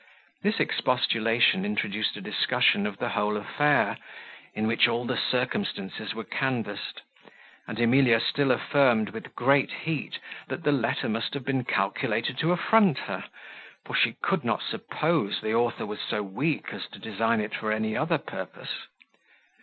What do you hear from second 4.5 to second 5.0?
in which